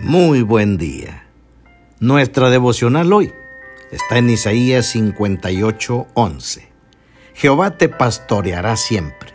Muy 0.00 0.42
buen 0.42 0.78
día. 0.78 1.24
Nuestra 1.98 2.50
devocional 2.50 3.12
hoy 3.12 3.32
está 3.90 4.18
en 4.18 4.30
Isaías 4.30 4.86
58, 4.86 6.06
11. 6.14 6.68
Jehová 7.34 7.76
te 7.78 7.88
pastoreará 7.88 8.76
siempre, 8.76 9.32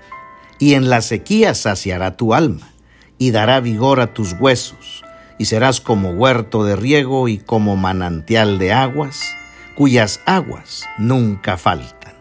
y 0.60 0.76
en 0.76 0.90
la 0.90 1.02
sequía 1.02 1.54
saciará 1.54 2.16
tu 2.16 2.34
alma, 2.34 2.70
y 3.18 3.32
dará 3.32 3.60
vigor 3.60 4.00
a 4.00 4.14
tus 4.14 4.38
huesos, 4.40 5.04
y 5.38 5.46
serás 5.46 5.82
como 5.82 6.12
huerto 6.12 6.64
de 6.64 6.78
riego 6.78 7.28
y 7.28 7.40
como 7.40 7.76
manantial 7.76 8.58
de 8.58 8.72
aguas, 8.72 9.36
cuyas 9.76 10.22
aguas 10.26 10.86
nunca 10.98 11.58
faltan. 11.58 12.14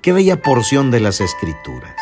Qué 0.00 0.12
bella 0.12 0.42
porción 0.42 0.90
de 0.90 0.98
las 0.98 1.20
Escrituras. 1.20 1.94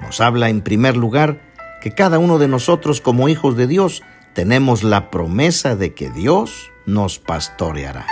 Nos 0.00 0.20
habla 0.20 0.48
en 0.48 0.60
primer 0.60 0.96
lugar 0.96 1.40
que 1.80 1.94
cada 1.94 2.18
uno 2.18 2.38
de 2.38 2.48
nosotros 2.48 3.00
como 3.00 3.28
hijos 3.28 3.56
de 3.56 3.68
Dios 3.68 4.02
tenemos 4.34 4.82
la 4.82 5.10
promesa 5.10 5.76
de 5.76 5.94
que 5.94 6.10
Dios 6.10 6.70
nos 6.86 7.18
pastoreará. 7.18 8.06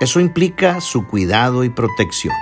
Eso 0.00 0.20
implica 0.20 0.80
su 0.80 1.06
cuidado 1.06 1.64
y 1.64 1.70
protección, 1.70 2.34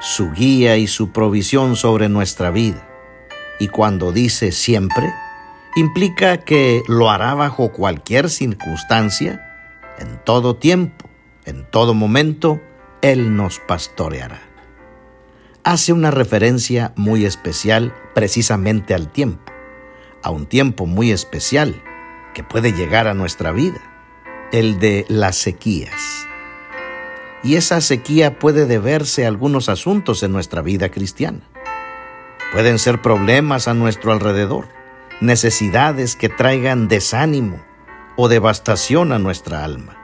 su 0.00 0.30
guía 0.32 0.76
y 0.76 0.86
su 0.86 1.10
provisión 1.10 1.76
sobre 1.76 2.08
nuestra 2.08 2.50
vida. 2.50 2.86
Y 3.58 3.68
cuando 3.68 4.12
dice 4.12 4.52
siempre, 4.52 5.12
implica 5.76 6.38
que 6.38 6.82
lo 6.88 7.10
hará 7.10 7.34
bajo 7.34 7.72
cualquier 7.72 8.28
circunstancia, 8.30 9.50
en 9.98 10.18
todo 10.24 10.56
tiempo, 10.56 11.08
en 11.44 11.64
todo 11.70 11.94
momento, 11.94 12.60
Él 13.00 13.36
nos 13.36 13.60
pastoreará. 13.60 14.40
Hace 15.62 15.92
una 15.92 16.10
referencia 16.10 16.92
muy 16.96 17.24
especial 17.24 17.94
precisamente 18.14 18.92
al 18.92 19.10
tiempo, 19.10 19.52
a 20.22 20.30
un 20.30 20.46
tiempo 20.46 20.84
muy 20.84 21.10
especial 21.10 21.82
que 22.34 22.42
puede 22.42 22.72
llegar 22.72 23.08
a 23.08 23.14
nuestra 23.14 23.52
vida, 23.52 23.80
el 24.52 24.78
de 24.78 25.06
las 25.08 25.36
sequías. 25.36 26.26
Y 27.42 27.56
esa 27.56 27.80
sequía 27.80 28.38
puede 28.38 28.66
deberse 28.66 29.24
a 29.24 29.28
algunos 29.28 29.68
asuntos 29.68 30.22
en 30.22 30.32
nuestra 30.32 30.62
vida 30.62 30.90
cristiana. 30.90 31.40
Pueden 32.52 32.78
ser 32.78 33.00
problemas 33.02 33.68
a 33.68 33.74
nuestro 33.74 34.12
alrededor, 34.12 34.68
necesidades 35.20 36.16
que 36.16 36.28
traigan 36.28 36.88
desánimo 36.88 37.60
o 38.16 38.28
devastación 38.28 39.12
a 39.12 39.18
nuestra 39.18 39.64
alma, 39.64 39.96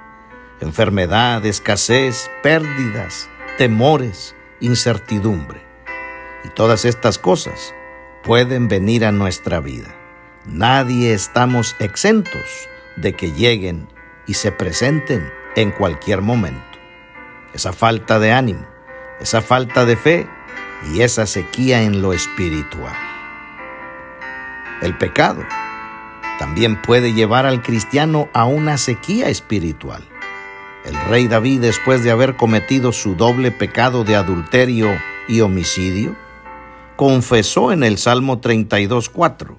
enfermedad, 0.60 1.44
escasez, 1.46 2.30
pérdidas, 2.42 3.28
temores, 3.56 4.34
incertidumbre. 4.60 5.62
Y 6.44 6.48
todas 6.48 6.84
estas 6.84 7.18
cosas 7.18 7.74
pueden 8.22 8.68
venir 8.68 9.04
a 9.04 9.12
nuestra 9.12 9.60
vida. 9.60 9.99
Nadie 10.46 11.12
estamos 11.12 11.77
exentos 11.80 12.69
de 12.96 13.12
que 13.12 13.33
lleguen 13.33 13.88
y 14.27 14.34
se 14.34 14.52
presenten 14.52 15.30
en 15.55 15.70
cualquier 15.70 16.22
momento. 16.22 16.78
Esa 17.52 17.74
falta 17.74 18.19
de 18.19 18.32
ánimo, 18.32 18.66
esa 19.20 19.42
falta 19.42 19.84
de 19.84 19.97
fe 19.97 20.27
y 20.92 21.02
esa 21.02 21.27
sequía 21.27 21.82
en 21.82 22.00
lo 22.00 22.14
espiritual. 22.14 22.97
El 24.80 24.97
pecado 24.97 25.44
también 26.38 26.80
puede 26.80 27.12
llevar 27.12 27.44
al 27.44 27.62
cristiano 27.62 28.30
a 28.32 28.47
una 28.47 28.78
sequía 28.78 29.28
espiritual. 29.28 30.02
El 30.86 30.98
rey 31.10 31.28
David, 31.28 31.60
después 31.60 32.02
de 32.02 32.12
haber 32.12 32.36
cometido 32.36 32.92
su 32.92 33.14
doble 33.14 33.50
pecado 33.50 34.04
de 34.04 34.16
adulterio 34.16 34.88
y 35.28 35.42
homicidio, 35.42 36.16
confesó 36.97 37.72
en 37.72 37.82
el 37.82 37.98
Salmo 37.98 38.41
32.4, 38.41 39.56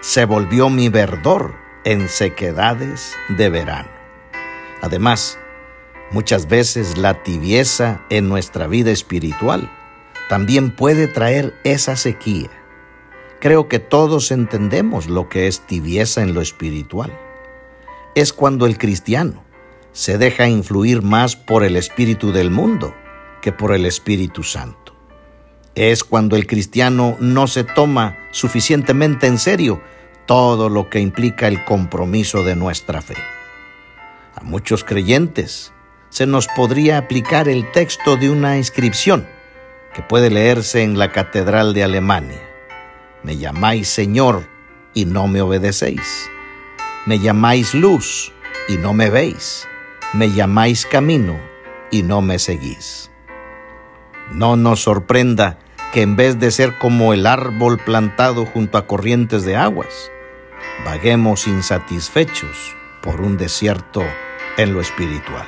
se 0.00 0.24
volvió 0.24 0.70
mi 0.70 0.88
verdor 0.88 1.54
en 1.84 2.08
sequedades 2.08 3.14
de 3.28 3.48
verano. 3.48 3.90
Además, 4.82 5.38
muchas 6.10 6.48
veces 6.48 6.96
la 6.96 7.22
tibieza 7.22 8.02
en 8.10 8.28
nuestra 8.28 8.66
vida 8.66 8.90
espiritual 8.90 9.70
también 10.28 10.74
puede 10.74 11.06
traer 11.06 11.54
esa 11.64 11.96
sequía. 11.96 12.50
Creo 13.40 13.68
que 13.68 13.78
todos 13.78 14.30
entendemos 14.30 15.08
lo 15.08 15.28
que 15.28 15.46
es 15.46 15.60
tibieza 15.60 16.22
en 16.22 16.34
lo 16.34 16.40
espiritual. 16.40 17.18
Es 18.14 18.32
cuando 18.32 18.66
el 18.66 18.78
cristiano 18.78 19.44
se 19.92 20.18
deja 20.18 20.48
influir 20.48 21.02
más 21.02 21.36
por 21.36 21.64
el 21.64 21.76
espíritu 21.76 22.32
del 22.32 22.50
mundo 22.50 22.94
que 23.42 23.52
por 23.52 23.74
el 23.74 23.86
Espíritu 23.86 24.42
Santo 24.42 24.90
es 25.74 26.04
cuando 26.04 26.36
el 26.36 26.46
cristiano 26.46 27.16
no 27.20 27.46
se 27.46 27.64
toma 27.64 28.18
suficientemente 28.30 29.26
en 29.26 29.38
serio 29.38 29.82
todo 30.26 30.68
lo 30.68 30.88
que 30.88 31.00
implica 31.00 31.48
el 31.48 31.64
compromiso 31.64 32.44
de 32.44 32.56
nuestra 32.56 33.02
fe. 33.02 33.16
A 34.34 34.42
muchos 34.42 34.84
creyentes 34.84 35.72
se 36.08 36.26
nos 36.26 36.48
podría 36.48 36.98
aplicar 36.98 37.48
el 37.48 37.70
texto 37.72 38.16
de 38.16 38.30
una 38.30 38.56
inscripción 38.56 39.26
que 39.94 40.02
puede 40.02 40.30
leerse 40.30 40.82
en 40.82 40.98
la 40.98 41.12
Catedral 41.12 41.74
de 41.74 41.84
Alemania. 41.84 42.40
Me 43.22 43.36
llamáis 43.36 43.88
Señor 43.88 44.48
y 44.94 45.04
no 45.04 45.26
me 45.26 45.42
obedecéis. 45.42 46.30
Me 47.06 47.18
llamáis 47.18 47.74
luz 47.74 48.32
y 48.68 48.76
no 48.76 48.92
me 48.92 49.10
veis. 49.10 49.66
Me 50.12 50.30
llamáis 50.30 50.86
camino 50.86 51.38
y 51.90 52.02
no 52.02 52.22
me 52.22 52.38
seguís. 52.38 53.10
No 54.32 54.56
nos 54.56 54.80
sorprenda 54.82 55.58
que 55.92 56.02
en 56.02 56.16
vez 56.16 56.38
de 56.38 56.50
ser 56.50 56.78
como 56.78 57.12
el 57.12 57.26
árbol 57.26 57.78
plantado 57.78 58.46
junto 58.46 58.78
a 58.78 58.86
corrientes 58.86 59.44
de 59.44 59.56
aguas, 59.56 60.10
vaguemos 60.84 61.46
insatisfechos 61.46 62.76
por 63.02 63.20
un 63.20 63.36
desierto 63.36 64.02
en 64.56 64.72
lo 64.72 64.80
espiritual. 64.80 65.46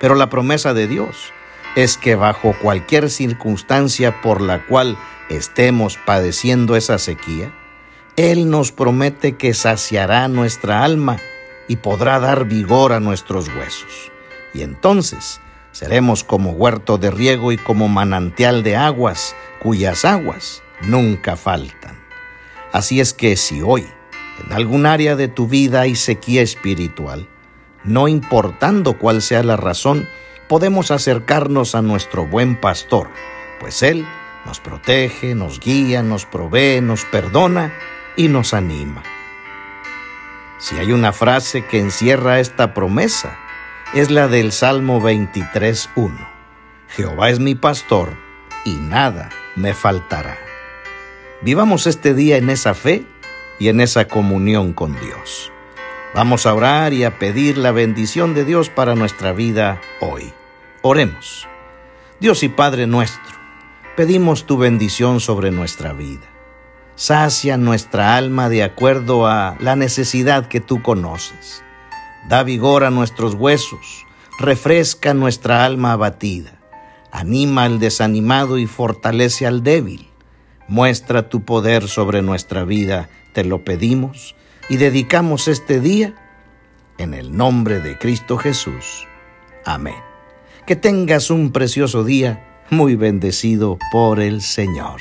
Pero 0.00 0.14
la 0.14 0.28
promesa 0.28 0.74
de 0.74 0.86
Dios 0.86 1.32
es 1.76 1.96
que 1.96 2.14
bajo 2.14 2.54
cualquier 2.60 3.10
circunstancia 3.10 4.20
por 4.20 4.40
la 4.40 4.66
cual 4.66 4.98
estemos 5.28 5.98
padeciendo 6.04 6.76
esa 6.76 6.98
sequía, 6.98 7.52
Él 8.16 8.50
nos 8.50 8.72
promete 8.72 9.36
que 9.36 9.54
saciará 9.54 10.28
nuestra 10.28 10.84
alma 10.84 11.18
y 11.68 11.76
podrá 11.76 12.18
dar 12.18 12.46
vigor 12.46 12.92
a 12.92 13.00
nuestros 13.00 13.48
huesos. 13.48 14.10
Y 14.54 14.62
entonces 14.62 15.40
Seremos 15.72 16.24
como 16.24 16.50
huerto 16.50 16.98
de 16.98 17.10
riego 17.10 17.52
y 17.52 17.58
como 17.58 17.88
manantial 17.88 18.62
de 18.62 18.76
aguas, 18.76 19.36
cuyas 19.60 20.04
aguas 20.04 20.62
nunca 20.82 21.36
faltan. 21.36 21.98
Así 22.72 23.00
es 23.00 23.12
que 23.12 23.36
si 23.36 23.62
hoy, 23.62 23.86
en 24.44 24.52
algún 24.52 24.86
área 24.86 25.16
de 25.16 25.28
tu 25.28 25.46
vida 25.46 25.82
hay 25.82 25.96
sequía 25.96 26.42
espiritual, 26.42 27.28
no 27.84 28.08
importando 28.08 28.98
cuál 28.98 29.22
sea 29.22 29.42
la 29.42 29.56
razón, 29.56 30.08
podemos 30.48 30.90
acercarnos 30.90 31.74
a 31.74 31.82
nuestro 31.82 32.26
buen 32.26 32.56
pastor, 32.60 33.08
pues 33.60 33.82
Él 33.82 34.06
nos 34.46 34.60
protege, 34.60 35.34
nos 35.34 35.60
guía, 35.60 36.02
nos 36.02 36.24
provee, 36.24 36.80
nos 36.80 37.04
perdona 37.04 37.72
y 38.16 38.28
nos 38.28 38.54
anima. 38.54 39.02
Si 40.58 40.76
hay 40.76 40.92
una 40.92 41.12
frase 41.12 41.64
que 41.64 41.78
encierra 41.78 42.40
esta 42.40 42.74
promesa, 42.74 43.38
es 43.94 44.10
la 44.10 44.28
del 44.28 44.52
Salmo 44.52 45.00
23.1. 45.00 46.12
Jehová 46.88 47.30
es 47.30 47.40
mi 47.40 47.54
pastor 47.54 48.10
y 48.66 48.74
nada 48.74 49.30
me 49.56 49.72
faltará. 49.72 50.36
Vivamos 51.40 51.86
este 51.86 52.12
día 52.12 52.36
en 52.36 52.50
esa 52.50 52.74
fe 52.74 53.06
y 53.58 53.68
en 53.68 53.80
esa 53.80 54.06
comunión 54.06 54.74
con 54.74 54.92
Dios. 55.00 55.50
Vamos 56.14 56.44
a 56.44 56.54
orar 56.54 56.92
y 56.92 57.04
a 57.04 57.18
pedir 57.18 57.56
la 57.56 57.72
bendición 57.72 58.34
de 58.34 58.44
Dios 58.44 58.68
para 58.68 58.94
nuestra 58.94 59.32
vida 59.32 59.80
hoy. 60.00 60.34
Oremos. 60.82 61.48
Dios 62.20 62.42
y 62.42 62.48
Padre 62.50 62.86
nuestro, 62.86 63.36
pedimos 63.96 64.44
tu 64.44 64.58
bendición 64.58 65.20
sobre 65.20 65.50
nuestra 65.50 65.94
vida. 65.94 66.26
Sacia 66.94 67.56
nuestra 67.56 68.16
alma 68.16 68.50
de 68.50 68.64
acuerdo 68.64 69.26
a 69.26 69.56
la 69.60 69.76
necesidad 69.76 70.46
que 70.46 70.60
tú 70.60 70.82
conoces 70.82 71.62
da 72.28 72.42
vigor 72.42 72.84
a 72.84 72.90
nuestros 72.90 73.34
huesos, 73.34 74.04
refresca 74.38 75.14
nuestra 75.14 75.64
alma 75.64 75.92
abatida, 75.92 76.58
anima 77.10 77.64
al 77.64 77.78
desanimado 77.78 78.58
y 78.58 78.66
fortalece 78.66 79.46
al 79.46 79.62
débil. 79.62 80.08
Muestra 80.68 81.30
tu 81.30 81.44
poder 81.44 81.88
sobre 81.88 82.20
nuestra 82.20 82.64
vida, 82.64 83.08
te 83.32 83.44
lo 83.44 83.64
pedimos 83.64 84.36
y 84.68 84.76
dedicamos 84.76 85.48
este 85.48 85.80
día 85.80 86.14
en 86.98 87.14
el 87.14 87.34
nombre 87.34 87.80
de 87.80 87.96
Cristo 87.96 88.36
Jesús. 88.36 89.06
Amén. 89.64 89.96
Que 90.66 90.76
tengas 90.76 91.30
un 91.30 91.52
precioso 91.52 92.04
día 92.04 92.62
muy 92.68 92.96
bendecido 92.96 93.78
por 93.90 94.20
el 94.20 94.42
Señor. 94.42 95.00